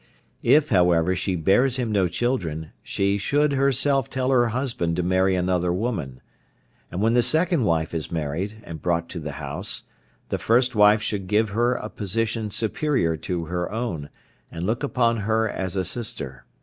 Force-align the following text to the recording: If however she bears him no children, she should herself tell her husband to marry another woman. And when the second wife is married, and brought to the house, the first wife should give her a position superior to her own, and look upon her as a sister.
If 0.41 0.69
however 0.69 1.13
she 1.13 1.35
bears 1.35 1.75
him 1.75 1.91
no 1.91 2.07
children, 2.07 2.71
she 2.81 3.19
should 3.19 3.51
herself 3.51 4.09
tell 4.09 4.31
her 4.31 4.47
husband 4.47 4.95
to 4.95 5.03
marry 5.03 5.35
another 5.35 5.71
woman. 5.71 6.21
And 6.91 7.03
when 7.03 7.13
the 7.13 7.21
second 7.21 7.65
wife 7.65 7.93
is 7.93 8.11
married, 8.11 8.63
and 8.63 8.81
brought 8.81 9.09
to 9.09 9.19
the 9.19 9.33
house, 9.33 9.83
the 10.29 10.39
first 10.39 10.73
wife 10.73 11.03
should 11.03 11.27
give 11.27 11.49
her 11.49 11.75
a 11.75 11.87
position 11.87 12.49
superior 12.49 13.15
to 13.17 13.45
her 13.45 13.71
own, 13.71 14.09
and 14.51 14.65
look 14.65 14.81
upon 14.81 15.17
her 15.17 15.47
as 15.47 15.75
a 15.75 15.85
sister. 15.85 16.45